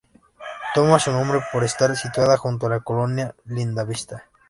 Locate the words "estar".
1.63-1.95